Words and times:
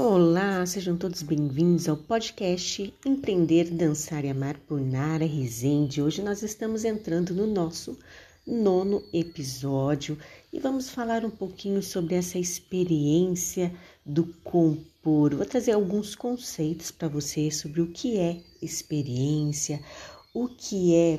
Olá, 0.00 0.64
sejam 0.64 0.96
todos 0.96 1.22
bem-vindos 1.22 1.88
ao 1.88 1.96
podcast 1.96 2.94
Empreender, 3.04 3.68
Dançar 3.68 4.24
e 4.24 4.28
Amar 4.28 4.56
por 4.56 4.80
Nara 4.80 5.26
Rezende. 5.26 6.00
Hoje 6.00 6.22
nós 6.22 6.40
estamos 6.40 6.84
entrando 6.84 7.34
no 7.34 7.48
nosso 7.48 7.98
nono 8.46 9.02
episódio 9.12 10.16
e 10.52 10.60
vamos 10.60 10.88
falar 10.88 11.24
um 11.24 11.30
pouquinho 11.30 11.82
sobre 11.82 12.14
essa 12.14 12.38
experiência 12.38 13.74
do 14.06 14.26
compor. 14.44 15.34
Vou 15.34 15.44
trazer 15.44 15.72
alguns 15.72 16.14
conceitos 16.14 16.92
para 16.92 17.08
você 17.08 17.50
sobre 17.50 17.80
o 17.80 17.88
que 17.88 18.18
é 18.18 18.40
experiência, 18.62 19.82
o 20.32 20.46
que 20.46 20.94
é 20.94 21.18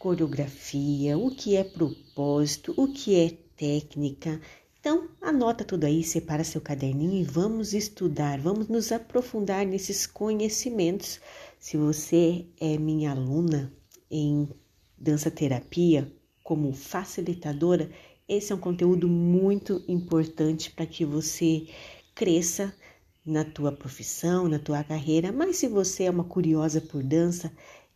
coreografia, 0.00 1.16
o 1.16 1.30
que 1.30 1.54
é 1.54 1.62
propósito, 1.62 2.74
o 2.76 2.88
que 2.88 3.14
é 3.14 3.36
técnica 3.56 4.40
então, 4.80 5.10
anota 5.20 5.62
tudo 5.62 5.84
aí, 5.84 6.02
separa 6.02 6.42
seu 6.42 6.58
caderninho 6.58 7.20
e 7.20 7.22
vamos 7.22 7.74
estudar, 7.74 8.40
vamos 8.40 8.66
nos 8.66 8.90
aprofundar 8.90 9.66
nesses 9.66 10.06
conhecimentos. 10.06 11.20
Se 11.58 11.76
você 11.76 12.46
é 12.58 12.78
minha 12.78 13.10
aluna 13.10 13.70
em 14.10 14.48
dança 14.96 15.30
terapia, 15.30 16.10
como 16.42 16.72
facilitadora, 16.72 17.90
esse 18.26 18.52
é 18.52 18.54
um 18.54 18.58
conteúdo 18.58 19.06
muito 19.06 19.84
importante 19.86 20.70
para 20.70 20.86
que 20.86 21.04
você 21.04 21.66
cresça 22.14 22.74
na 23.22 23.44
tua 23.44 23.72
profissão, 23.72 24.48
na 24.48 24.58
tua 24.58 24.82
carreira, 24.82 25.30
mas 25.30 25.56
se 25.56 25.68
você 25.68 26.04
é 26.04 26.10
uma 26.10 26.24
curiosa 26.24 26.80
por 26.80 27.02
dança, 27.02 27.52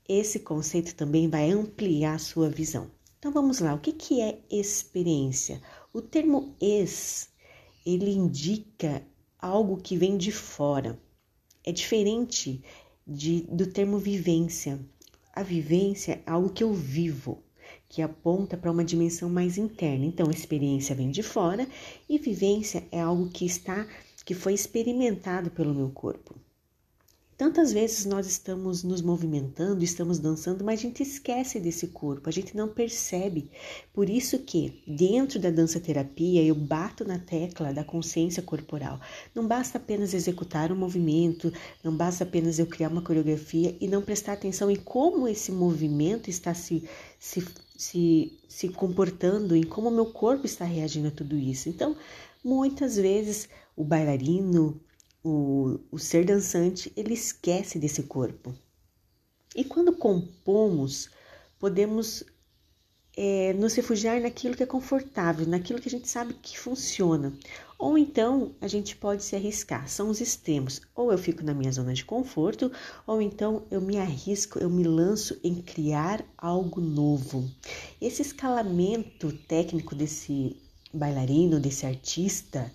esse 0.06 0.40
conceito 0.40 0.94
também 0.94 1.30
vai 1.30 1.50
ampliar 1.50 2.16
a 2.16 2.18
sua 2.18 2.50
visão. 2.50 2.90
Então 3.18 3.32
vamos 3.32 3.60
lá, 3.60 3.72
o 3.72 3.78
que, 3.78 3.92
que 3.92 4.20
é 4.20 4.38
experiência? 4.50 5.62
O 5.96 6.02
termo 6.02 6.56
ex, 6.60 7.28
ele 7.86 8.10
indica 8.10 9.00
algo 9.38 9.76
que 9.76 9.96
vem 9.96 10.16
de 10.16 10.32
fora. 10.32 10.98
É 11.62 11.70
diferente 11.70 12.60
de, 13.06 13.42
do 13.42 13.68
termo 13.68 13.96
vivência. 13.96 14.80
A 15.32 15.44
vivência 15.44 16.20
é 16.26 16.28
algo 16.28 16.50
que 16.50 16.64
eu 16.64 16.74
vivo, 16.74 17.44
que 17.88 18.02
aponta 18.02 18.56
para 18.56 18.72
uma 18.72 18.84
dimensão 18.84 19.30
mais 19.30 19.56
interna. 19.56 20.04
Então, 20.04 20.32
experiência 20.32 20.96
vem 20.96 21.12
de 21.12 21.22
fora 21.22 21.64
e 22.08 22.18
vivência 22.18 22.84
é 22.90 23.00
algo 23.00 23.30
que 23.30 23.46
está 23.46 23.86
que 24.24 24.34
foi 24.34 24.52
experimentado 24.52 25.48
pelo 25.48 25.72
meu 25.72 25.90
corpo. 25.90 26.34
Tantas 27.36 27.72
vezes 27.72 28.04
nós 28.04 28.28
estamos 28.28 28.84
nos 28.84 29.02
movimentando, 29.02 29.82
estamos 29.82 30.20
dançando, 30.20 30.62
mas 30.62 30.78
a 30.78 30.82
gente 30.82 31.02
esquece 31.02 31.58
desse 31.58 31.88
corpo, 31.88 32.28
a 32.28 32.32
gente 32.32 32.56
não 32.56 32.68
percebe. 32.68 33.50
Por 33.92 34.08
isso 34.08 34.38
que 34.38 34.80
dentro 34.86 35.40
da 35.40 35.50
dança 35.50 35.80
terapia 35.80 36.44
eu 36.44 36.54
bato 36.54 37.04
na 37.04 37.18
tecla 37.18 37.72
da 37.72 37.82
consciência 37.82 38.40
corporal. 38.40 39.00
Não 39.34 39.48
basta 39.48 39.78
apenas 39.78 40.14
executar 40.14 40.70
um 40.70 40.76
movimento, 40.76 41.52
não 41.82 41.96
basta 41.96 42.22
apenas 42.22 42.60
eu 42.60 42.66
criar 42.66 42.88
uma 42.88 43.02
coreografia 43.02 43.76
e 43.80 43.88
não 43.88 44.00
prestar 44.00 44.34
atenção 44.34 44.70
em 44.70 44.76
como 44.76 45.26
esse 45.26 45.50
movimento 45.50 46.30
está 46.30 46.54
se, 46.54 46.88
se, 47.18 47.44
se, 47.76 48.32
se 48.48 48.68
comportando, 48.68 49.56
em 49.56 49.64
como 49.64 49.88
o 49.88 49.94
meu 49.94 50.06
corpo 50.06 50.46
está 50.46 50.64
reagindo 50.64 51.08
a 51.08 51.10
tudo 51.10 51.36
isso. 51.36 51.68
Então, 51.68 51.96
muitas 52.44 52.94
vezes 52.94 53.48
o 53.76 53.82
bailarino, 53.82 54.80
o, 55.24 55.80
o 55.90 55.98
ser 55.98 56.26
dançante 56.26 56.92
ele 56.94 57.14
esquece 57.14 57.78
desse 57.78 58.02
corpo. 58.02 58.54
E 59.56 59.64
quando 59.64 59.96
compomos, 59.96 61.08
podemos 61.58 62.24
é, 63.16 63.52
nos 63.54 63.74
refugiar 63.74 64.20
naquilo 64.20 64.56
que 64.56 64.62
é 64.62 64.66
confortável, 64.66 65.46
naquilo 65.46 65.80
que 65.80 65.88
a 65.88 65.90
gente 65.90 66.08
sabe 66.08 66.34
que 66.34 66.58
funciona. 66.58 67.32
Ou 67.78 67.96
então 67.96 68.54
a 68.60 68.68
gente 68.68 68.96
pode 68.96 69.22
se 69.22 69.34
arriscar, 69.34 69.88
são 69.88 70.10
os 70.10 70.20
extremos. 70.20 70.82
Ou 70.94 71.10
eu 71.10 71.18
fico 71.18 71.42
na 71.42 71.54
minha 71.54 71.72
zona 71.72 71.94
de 71.94 72.04
conforto, 72.04 72.70
ou 73.06 73.22
então 73.22 73.64
eu 73.70 73.80
me 73.80 73.96
arrisco, 73.96 74.58
eu 74.58 74.68
me 74.68 74.84
lanço 74.84 75.38
em 75.42 75.54
criar 75.62 76.24
algo 76.36 76.80
novo. 76.80 77.48
Esse 78.00 78.22
escalamento 78.22 79.32
técnico 79.32 79.94
desse 79.94 80.56
bailarino, 80.92 81.58
desse 81.58 81.86
artista, 81.86 82.72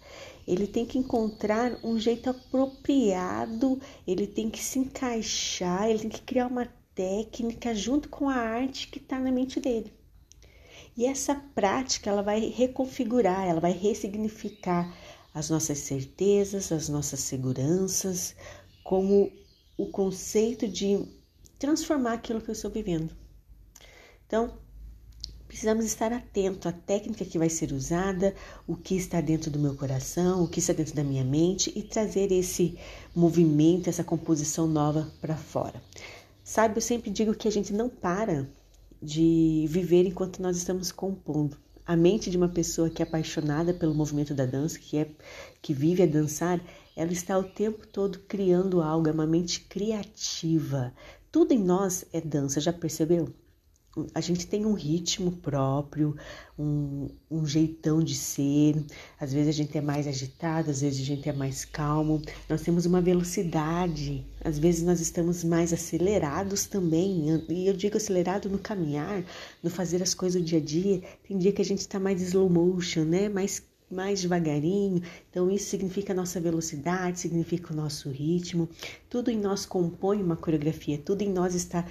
ele 0.50 0.66
tem 0.66 0.84
que 0.84 0.98
encontrar 0.98 1.80
um 1.84 2.00
jeito 2.00 2.28
apropriado, 2.28 3.80
ele 4.08 4.26
tem 4.26 4.50
que 4.50 4.58
se 4.58 4.80
encaixar, 4.80 5.88
ele 5.88 6.00
tem 6.00 6.10
que 6.10 6.22
criar 6.24 6.48
uma 6.48 6.66
técnica 6.96 7.76
junto 7.76 8.10
com 8.10 8.28
a 8.28 8.34
arte 8.34 8.88
que 8.88 8.98
está 8.98 9.20
na 9.20 9.32
mente 9.32 9.60
dele. 9.60 9.94
E 10.98 11.06
essa 11.06 11.36
prática 11.36 12.10
ela 12.10 12.24
vai 12.24 12.40
reconfigurar, 12.50 13.48
ela 13.48 13.60
vai 13.60 13.74
ressignificar 13.74 14.92
as 15.36 15.52
nossas 15.52 15.78
certezas, 15.78 16.72
as 16.72 16.90
nossas 16.90 17.20
seguranças, 17.20 18.36
como 18.84 19.31
o 19.78 19.92
conceito 19.92 20.68
de 20.68 21.08
transformar 21.60 22.14
aquilo 22.14 22.42
que 22.42 22.50
eu 22.50 22.54
estou 22.54 22.72
vivendo. 22.72 23.16
Então, 24.26 24.58
precisamos 25.50 25.84
estar 25.84 26.14
atento 26.14 26.70
à 26.70 26.72
técnica 26.72 27.26
que 27.26 27.40
vai 27.40 27.50
ser 27.50 27.74
usada, 27.74 28.36
o 28.68 28.76
que 28.76 28.96
está 28.96 29.20
dentro 29.20 29.50
do 29.50 29.58
meu 29.58 29.74
coração, 29.74 30.44
o 30.44 30.48
que 30.48 30.60
está 30.60 30.74
dentro 30.74 30.94
da 30.94 31.04
minha 31.04 31.24
mente 31.24 31.74
e 31.76 31.82
trazer 31.82 32.32
esse 32.32 32.78
movimento, 33.16 33.90
essa 33.90 34.04
composição 34.04 34.68
nova 34.68 35.12
para 35.20 35.36
fora. 35.36 35.82
Sabe, 36.44 36.78
eu 36.78 36.82
sempre 36.82 37.10
digo 37.10 37.34
que 37.34 37.48
a 37.48 37.52
gente 37.52 37.74
não 37.74 37.90
para 37.90 38.48
de 39.02 39.66
viver 39.68 40.06
enquanto 40.06 40.40
nós 40.40 40.56
estamos 40.56 40.92
compondo. 40.92 41.58
A 41.84 41.98
mente 41.98 42.30
de 42.30 42.38
uma 42.38 42.50
pessoa 42.50 42.88
que 42.88 43.02
é 43.02 43.06
apaixonada 43.06 43.74
pelo 43.74 43.96
movimento 43.96 44.36
da 44.36 44.46
dança, 44.46 44.78
que 44.78 44.98
é 44.98 45.10
que 45.64 45.74
vive 45.74 46.04
a 46.04 46.06
dançar, 46.06 46.62
ela 46.96 47.12
está 47.12 47.36
o 47.40 47.44
tempo 47.44 47.88
todo 47.88 48.20
criando 48.28 48.84
algo, 48.84 49.10
é 49.10 49.12
uma 49.12 49.26
mente 49.26 49.62
criativa. 49.62 50.94
Tudo 51.31 51.54
em 51.56 51.64
nós 51.64 52.06
é 52.14 52.22
dança, 52.22 52.62
já 52.62 52.72
percebeu? 52.72 53.34
A 54.14 54.22
gente 54.22 54.46
tem 54.48 54.66
um 54.66 54.74
ritmo 54.74 55.32
próprio, 55.32 56.16
um, 56.58 57.10
um, 57.30 57.46
jeitão 57.46 58.04
de 58.04 58.16
ser. 58.16 58.84
Às 59.20 59.34
vezes 59.34 59.50
a 59.50 59.52
gente 59.52 59.78
é 59.78 59.82
mais 59.82 60.08
agitado, 60.08 60.70
às 60.70 60.82
vezes 60.82 61.02
a 61.02 61.06
gente 61.06 61.28
é 61.28 61.34
mais 61.34 61.66
calmo. 61.66 62.22
Nós 62.48 62.62
temos 62.62 62.86
uma 62.86 63.02
velocidade, 63.02 64.26
às 64.44 64.60
vezes 64.60 64.84
nós 64.84 65.00
estamos 65.00 65.44
mais 65.44 65.74
acelerados 65.74 66.66
também. 66.66 67.44
E 67.50 67.68
eu 67.68 67.74
digo 67.74 67.98
acelerado 67.98 68.50
no 68.50 68.60
caminhar, 68.60 69.24
no 69.64 69.70
fazer 69.70 70.02
as 70.04 70.14
coisas 70.14 70.42
do 70.42 70.46
dia 70.46 70.60
a 70.60 70.62
dia. 70.62 71.02
Tem 71.28 71.38
dia 71.38 71.52
que 71.52 71.62
a 71.62 71.66
gente 71.66 71.80
está 71.80 72.00
mais 72.00 72.22
slow 72.22 72.50
motion, 72.50 73.04
né? 73.04 73.28
Mais 73.28 73.68
mais 73.92 74.22
devagarinho. 74.22 75.02
Então, 75.32 75.50
isso 75.50 75.68
significa 75.68 76.14
a 76.14 76.16
nossa 76.16 76.40
velocidade, 76.40 77.20
significa 77.20 77.74
o 77.74 77.76
nosso 77.76 78.12
ritmo. 78.12 78.70
Tudo 79.10 79.32
em 79.32 79.38
nós 79.40 79.66
compõe 79.66 80.22
uma 80.22 80.36
coreografia, 80.36 81.00
tudo 81.00 81.24
em 81.24 81.34
nós 81.34 81.56
está 81.56 81.84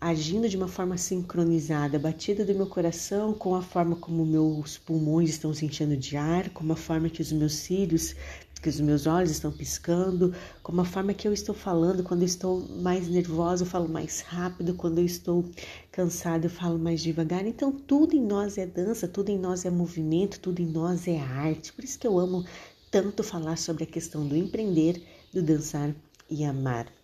agindo 0.00 0.48
de 0.48 0.56
uma 0.56 0.68
forma 0.68 0.98
sincronizada, 0.98 1.96
a 1.96 2.00
batida 2.00 2.44
do 2.44 2.54
meu 2.54 2.66
coração 2.66 3.32
com 3.32 3.54
a 3.54 3.62
forma 3.62 3.96
como 3.96 4.26
meus 4.26 4.78
pulmões 4.78 5.30
estão 5.30 5.52
se 5.54 5.64
enchendo 5.64 5.96
de 5.96 6.16
ar, 6.16 6.50
com 6.50 6.70
a 6.70 6.76
forma 6.76 7.08
que 7.08 7.22
os 7.22 7.32
meus 7.32 7.54
cílios, 7.54 8.14
que 8.60 8.68
os 8.68 8.80
meus 8.80 9.06
olhos 9.06 9.30
estão 9.30 9.52
piscando, 9.52 10.34
com 10.62 10.80
a 10.80 10.84
forma 10.84 11.14
que 11.14 11.26
eu 11.28 11.32
estou 11.32 11.54
falando, 11.54 12.02
quando 12.02 12.22
eu 12.22 12.26
estou 12.26 12.60
mais 12.82 13.08
nervosa, 13.08 13.62
eu 13.62 13.66
falo 13.66 13.88
mais 13.88 14.20
rápido, 14.20 14.74
quando 14.74 14.98
eu 14.98 15.04
estou 15.04 15.44
cansada, 15.92 16.46
eu 16.46 16.50
falo 16.50 16.78
mais 16.78 17.00
devagar. 17.00 17.46
Então, 17.46 17.70
tudo 17.70 18.16
em 18.16 18.20
nós 18.20 18.58
é 18.58 18.66
dança, 18.66 19.06
tudo 19.06 19.30
em 19.30 19.38
nós 19.38 19.64
é 19.64 19.70
movimento, 19.70 20.40
tudo 20.40 20.60
em 20.60 20.66
nós 20.66 21.06
é 21.06 21.18
arte. 21.18 21.72
Por 21.72 21.84
isso 21.84 21.98
que 21.98 22.06
eu 22.06 22.18
amo 22.18 22.44
tanto 22.90 23.22
falar 23.22 23.56
sobre 23.56 23.84
a 23.84 23.86
questão 23.86 24.26
do 24.26 24.36
empreender, 24.36 25.02
do 25.32 25.42
dançar 25.42 25.94
e 26.28 26.44
amar. 26.44 26.95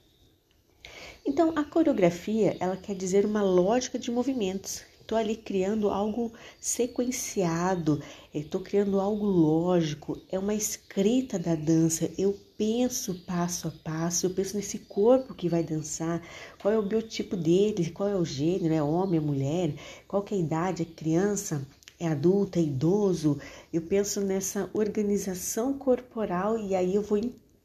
Então, 1.24 1.52
a 1.54 1.62
coreografia, 1.62 2.56
ela 2.58 2.76
quer 2.76 2.96
dizer 2.96 3.24
uma 3.24 3.42
lógica 3.42 3.96
de 3.96 4.10
movimentos. 4.10 4.82
Estou 5.00 5.16
ali 5.16 5.36
criando 5.36 5.88
algo 5.88 6.32
sequenciado, 6.60 8.02
estou 8.34 8.60
criando 8.60 8.98
algo 8.98 9.24
lógico, 9.24 10.20
é 10.28 10.38
uma 10.38 10.54
escrita 10.54 11.38
da 11.38 11.54
dança. 11.54 12.10
Eu 12.18 12.36
penso 12.58 13.14
passo 13.24 13.68
a 13.68 13.70
passo, 13.70 14.26
eu 14.26 14.30
penso 14.30 14.56
nesse 14.56 14.80
corpo 14.80 15.34
que 15.34 15.48
vai 15.48 15.62
dançar, 15.62 16.20
qual 16.60 16.74
é 16.74 16.78
o 16.78 16.82
biotipo 16.82 17.36
dele, 17.36 17.90
qual 17.90 18.08
é 18.08 18.16
o 18.16 18.24
gênero, 18.24 18.74
é 18.74 18.82
homem, 18.82 19.18
é 19.18 19.22
mulher, 19.22 19.74
qual 20.08 20.24
é 20.28 20.34
a 20.34 20.38
idade, 20.38 20.82
é 20.82 20.86
criança, 20.86 21.64
é 22.00 22.08
adulto, 22.08 22.58
é 22.58 22.62
idoso. 22.62 23.38
Eu 23.72 23.82
penso 23.82 24.20
nessa 24.20 24.68
organização 24.72 25.78
corporal 25.78 26.58
e 26.58 26.74
aí 26.74 26.96
eu 26.96 27.02
vou, 27.02 27.20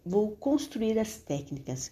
vou 0.05 0.35
construir 0.35 0.99
as 0.99 1.17
técnicas. 1.17 1.91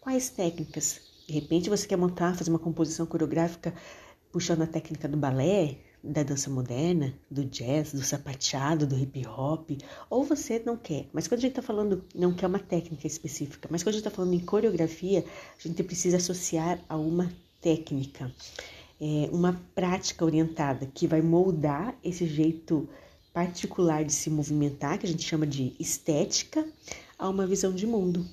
Quais 0.00 0.30
técnicas? 0.30 0.98
De 1.28 1.34
repente 1.34 1.68
você 1.68 1.86
quer 1.86 1.96
montar, 1.96 2.34
fazer 2.34 2.48
uma 2.48 2.58
composição 2.58 3.04
coreográfica 3.04 3.74
puxando 4.32 4.62
a 4.62 4.66
técnica 4.66 5.06
do 5.06 5.18
balé, 5.18 5.76
da 6.02 6.22
dança 6.22 6.48
moderna, 6.48 7.12
do 7.30 7.44
jazz, 7.44 7.92
do 7.92 8.02
sapateado, 8.02 8.86
do 8.86 8.96
hip 8.98 9.26
hop, 9.26 9.72
ou 10.08 10.24
você 10.24 10.62
não 10.64 10.74
quer. 10.74 11.06
Mas 11.12 11.28
quando 11.28 11.40
a 11.40 11.42
gente 11.42 11.50
está 11.50 11.60
falando, 11.60 12.02
não 12.14 12.32
quer 12.32 12.46
uma 12.46 12.58
técnica 12.58 13.06
específica, 13.06 13.68
mas 13.70 13.82
quando 13.82 13.90
a 13.90 13.98
gente 13.98 14.06
está 14.06 14.10
falando 14.10 14.32
em 14.32 14.40
coreografia, 14.40 15.22
a 15.58 15.68
gente 15.68 15.82
precisa 15.82 16.16
associar 16.16 16.82
a 16.88 16.96
uma 16.96 17.30
técnica, 17.60 18.32
é, 18.98 19.28
uma 19.30 19.60
prática 19.74 20.24
orientada 20.24 20.86
que 20.86 21.06
vai 21.06 21.20
moldar 21.20 21.94
esse 22.02 22.26
jeito 22.26 22.88
particular 23.34 24.02
de 24.02 24.14
se 24.14 24.30
movimentar, 24.30 24.98
que 24.98 25.04
a 25.04 25.08
gente 25.10 25.24
chama 25.24 25.46
de 25.46 25.76
estética, 25.78 26.66
a 27.18 27.28
uma 27.28 27.46
visão 27.46 27.74
de 27.74 27.86
mundo. 27.86 28.26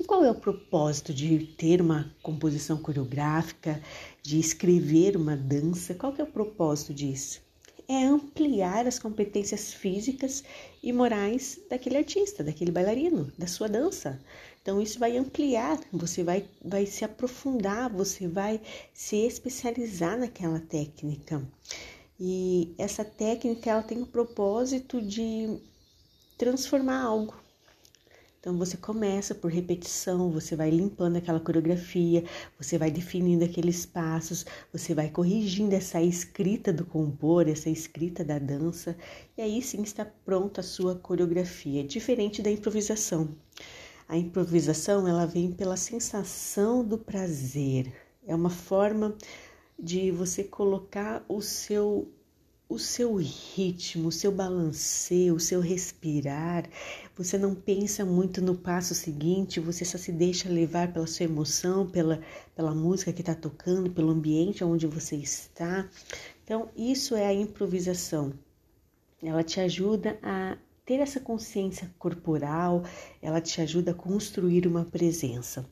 E 0.00 0.04
qual 0.04 0.24
é 0.24 0.30
o 0.30 0.34
propósito 0.34 1.12
de 1.12 1.40
ter 1.58 1.82
uma 1.82 2.10
composição 2.22 2.78
coreográfica, 2.78 3.82
de 4.22 4.40
escrever 4.40 5.14
uma 5.14 5.36
dança? 5.36 5.92
Qual 5.92 6.14
é 6.16 6.22
o 6.22 6.26
propósito 6.26 6.94
disso? 6.94 7.42
É 7.86 8.06
ampliar 8.06 8.86
as 8.86 8.98
competências 8.98 9.74
físicas 9.74 10.42
e 10.82 10.90
morais 10.90 11.60
daquele 11.68 11.98
artista, 11.98 12.42
daquele 12.42 12.70
bailarino, 12.70 13.30
da 13.36 13.46
sua 13.46 13.68
dança. 13.68 14.18
Então 14.62 14.80
isso 14.80 14.98
vai 14.98 15.18
ampliar, 15.18 15.78
você 15.92 16.24
vai, 16.24 16.48
vai 16.64 16.86
se 16.86 17.04
aprofundar, 17.04 17.92
você 17.92 18.26
vai 18.26 18.58
se 18.94 19.16
especializar 19.16 20.18
naquela 20.18 20.60
técnica. 20.60 21.46
E 22.18 22.74
essa 22.78 23.04
técnica 23.04 23.68
ela 23.68 23.82
tem 23.82 24.00
o 24.00 24.06
propósito 24.06 25.02
de 25.02 25.58
transformar 26.38 27.02
algo. 27.02 27.49
Então 28.40 28.56
você 28.56 28.78
começa 28.78 29.34
por 29.34 29.50
repetição, 29.50 30.30
você 30.30 30.56
vai 30.56 30.70
limpando 30.70 31.16
aquela 31.16 31.38
coreografia, 31.38 32.24
você 32.58 32.78
vai 32.78 32.90
definindo 32.90 33.44
aqueles 33.44 33.84
passos, 33.84 34.46
você 34.72 34.94
vai 34.94 35.10
corrigindo 35.10 35.74
essa 35.74 36.00
escrita 36.00 36.72
do 36.72 36.86
compor, 36.86 37.46
essa 37.46 37.68
escrita 37.68 38.24
da 38.24 38.38
dança, 38.38 38.96
e 39.36 39.42
aí 39.42 39.60
sim 39.60 39.82
está 39.82 40.06
pronta 40.06 40.62
a 40.62 40.64
sua 40.64 40.94
coreografia, 40.94 41.84
diferente 41.84 42.40
da 42.40 42.50
improvisação. 42.50 43.28
A 44.08 44.16
improvisação 44.16 45.06
ela 45.06 45.26
vem 45.26 45.52
pela 45.52 45.76
sensação 45.76 46.82
do 46.82 46.96
prazer. 46.96 47.92
É 48.26 48.34
uma 48.34 48.48
forma 48.48 49.14
de 49.78 50.10
você 50.10 50.42
colocar 50.42 51.22
o 51.28 51.42
seu 51.42 52.10
o 52.70 52.78
seu 52.78 53.16
ritmo, 53.16 54.08
o 54.08 54.12
seu 54.12 54.30
balanceio, 54.30 55.34
o 55.34 55.40
seu 55.40 55.60
respirar. 55.60 56.70
Você 57.16 57.36
não 57.36 57.52
pensa 57.52 58.04
muito 58.04 58.40
no 58.40 58.54
passo 58.54 58.94
seguinte, 58.94 59.58
você 59.58 59.84
só 59.84 59.98
se 59.98 60.12
deixa 60.12 60.48
levar 60.48 60.92
pela 60.92 61.06
sua 61.08 61.24
emoção, 61.24 61.84
pela, 61.84 62.20
pela 62.54 62.72
música 62.72 63.12
que 63.12 63.22
está 63.22 63.34
tocando, 63.34 63.90
pelo 63.90 64.10
ambiente 64.10 64.62
onde 64.62 64.86
você 64.86 65.16
está. 65.16 65.88
Então, 66.44 66.70
isso 66.76 67.16
é 67.16 67.26
a 67.26 67.34
improvisação. 67.34 68.32
Ela 69.20 69.42
te 69.42 69.58
ajuda 69.58 70.16
a 70.22 70.56
ter 70.86 71.00
essa 71.00 71.18
consciência 71.18 71.92
corporal, 71.98 72.84
ela 73.20 73.40
te 73.40 73.60
ajuda 73.60 73.90
a 73.90 73.94
construir 73.94 74.68
uma 74.68 74.84
presença. 74.84 75.68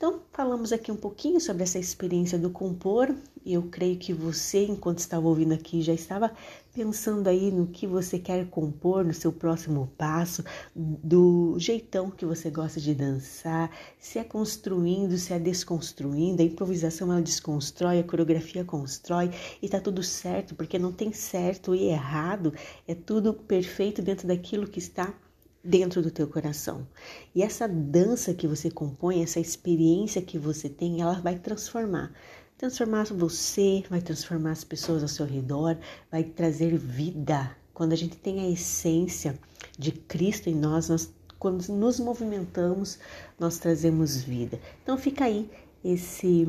Então, 0.00 0.22
falamos 0.32 0.72
aqui 0.72 0.90
um 0.90 0.96
pouquinho 0.96 1.38
sobre 1.38 1.62
essa 1.62 1.78
experiência 1.78 2.38
do 2.38 2.48
compor. 2.48 3.14
Eu 3.44 3.64
creio 3.64 3.98
que 3.98 4.14
você, 4.14 4.64
enquanto 4.64 4.98
estava 5.00 5.28
ouvindo 5.28 5.52
aqui, 5.52 5.82
já 5.82 5.92
estava 5.92 6.32
pensando 6.72 7.28
aí 7.28 7.50
no 7.50 7.66
que 7.66 7.86
você 7.86 8.18
quer 8.18 8.48
compor, 8.48 9.04
no 9.04 9.12
seu 9.12 9.30
próximo 9.30 9.92
passo, 9.98 10.42
do 10.74 11.54
jeitão 11.58 12.10
que 12.10 12.24
você 12.24 12.48
gosta 12.48 12.80
de 12.80 12.94
dançar, 12.94 13.70
se 13.98 14.18
é 14.18 14.24
construindo, 14.24 15.18
se 15.18 15.34
é 15.34 15.38
desconstruindo. 15.38 16.40
A 16.40 16.46
improvisação 16.46 17.12
ela 17.12 17.20
desconstrói, 17.20 17.98
a 17.98 18.02
coreografia 18.02 18.64
constrói 18.64 19.30
e 19.60 19.68
tá 19.68 19.80
tudo 19.80 20.02
certo, 20.02 20.54
porque 20.54 20.78
não 20.78 20.92
tem 20.92 21.12
certo 21.12 21.74
e 21.74 21.88
errado, 21.88 22.54
é 22.88 22.94
tudo 22.94 23.34
perfeito 23.34 24.00
dentro 24.00 24.26
daquilo 24.26 24.66
que 24.66 24.78
está 24.78 25.14
dentro 25.62 26.02
do 26.02 26.10
teu 26.10 26.26
coração. 26.26 26.86
E 27.34 27.42
essa 27.42 27.68
dança 27.68 28.34
que 28.34 28.46
você 28.46 28.70
compõe, 28.70 29.22
essa 29.22 29.40
experiência 29.40 30.22
que 30.22 30.38
você 30.38 30.68
tem, 30.68 31.00
ela 31.00 31.20
vai 31.20 31.38
transformar. 31.38 32.12
Transformar 32.56 33.04
você, 33.04 33.84
vai 33.88 34.00
transformar 34.00 34.52
as 34.52 34.64
pessoas 34.64 35.02
ao 35.02 35.08
seu 35.08 35.26
redor, 35.26 35.78
vai 36.10 36.24
trazer 36.24 36.76
vida. 36.76 37.56
Quando 37.72 37.92
a 37.92 37.96
gente 37.96 38.16
tem 38.16 38.40
a 38.40 38.50
essência 38.50 39.38
de 39.78 39.92
Cristo 39.92 40.48
em 40.48 40.54
nós, 40.54 40.88
nós 40.88 41.12
quando 41.38 41.66
nos 41.68 41.98
movimentamos, 41.98 42.98
nós 43.38 43.58
trazemos 43.58 44.22
vida. 44.22 44.60
Então 44.82 44.98
fica 44.98 45.24
aí 45.24 45.50
esse 45.82 46.46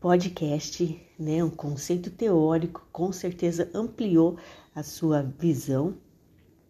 podcast, 0.00 1.00
né, 1.16 1.44
um 1.44 1.50
conceito 1.50 2.10
teórico, 2.10 2.84
com 2.90 3.12
certeza 3.12 3.70
ampliou 3.72 4.36
a 4.74 4.82
sua 4.82 5.22
visão 5.22 5.96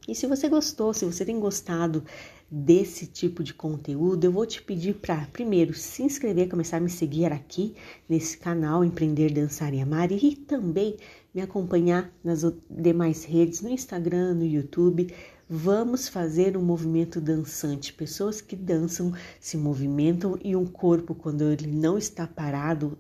e 0.09 0.15
se 0.15 0.27
você 0.27 0.49
gostou, 0.49 0.93
se 0.93 1.05
você 1.05 1.25
tem 1.25 1.39
gostado 1.39 2.03
desse 2.51 3.07
tipo 3.07 3.45
de 3.45 3.55
conteúdo, 3.55 4.25
eu 4.25 4.33
vou 4.33 4.45
te 4.45 4.61
pedir 4.61 4.95
para, 4.95 5.27
primeiro, 5.33 5.73
se 5.75 6.03
inscrever, 6.03 6.49
começar 6.49 6.79
a 6.79 6.81
me 6.81 6.91
seguir 6.91 7.33
aqui 7.33 7.77
nesse 8.09 8.37
canal 8.37 8.85
Empreender, 8.85 9.33
Dançar 9.33 9.73
e 9.73 9.81
Amar 9.81 10.11
e 10.11 10.35
também 10.35 10.97
me 11.33 11.41
acompanhar 11.41 12.13
nas 12.25 12.43
demais 12.69 13.25
redes, 13.25 13.61
no 13.61 13.71
Instagram, 13.71 14.35
no 14.35 14.45
YouTube. 14.45 15.15
Vamos 15.49 16.09
fazer 16.09 16.57
um 16.57 16.63
movimento 16.63 17.21
dançante. 17.21 17.93
Pessoas 17.93 18.41
que 18.41 18.57
dançam, 18.57 19.13
se 19.39 19.57
movimentam 19.57 20.39
e 20.43 20.57
um 20.57 20.67
corpo, 20.67 21.15
quando 21.15 21.45
ele 21.45 21.67
não 21.67 21.97
está 21.97 22.27
parado, 22.27 22.99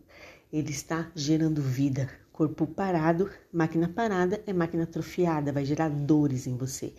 ele 0.53 0.71
está 0.71 1.11
gerando 1.15 1.61
vida. 1.63 2.20
Corpo 2.33 2.67
parado, 2.67 3.29
máquina 3.53 3.89
parada 3.89 4.43
é 4.47 4.53
máquina 4.53 4.85
atrofiada, 4.85 5.53
vai 5.53 5.65
gerar 5.65 5.89
dores 5.89 6.47
em 6.47 6.57
você. 6.57 6.95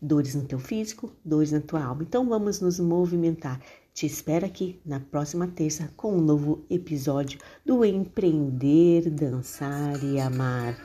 Dores 0.00 0.34
no 0.34 0.44
teu 0.44 0.58
físico, 0.58 1.12
dores 1.24 1.52
na 1.52 1.60
tua 1.60 1.84
alma. 1.84 2.02
Então 2.02 2.28
vamos 2.28 2.60
nos 2.60 2.78
movimentar. 2.78 3.60
Te 3.92 4.06
espero 4.06 4.44
aqui 4.44 4.80
na 4.84 5.00
próxima 5.00 5.46
terça 5.48 5.90
com 5.96 6.16
um 6.16 6.20
novo 6.20 6.64
episódio 6.68 7.38
do 7.64 7.84
Empreender, 7.84 9.10
Dançar 9.10 10.02
e 10.04 10.20
Amar. 10.20 10.76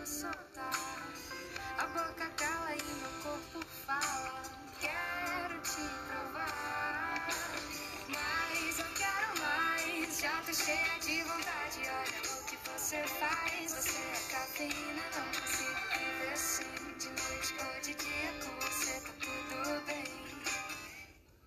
cheia 10.54 11.00
de 11.00 11.24
vontade, 11.24 11.61
você 12.92 13.08
faz, 13.08 13.72
você 13.72 14.00
é 14.00 14.34
cafeína, 14.34 15.04
não 15.16 15.24
consigo 15.40 15.80
viver 15.98 16.34
assim. 16.34 16.66
De 17.00 17.08
noite 17.08 17.56
ou 17.58 17.82
de 17.82 17.96
dia, 17.96 18.34
com. 18.44 18.71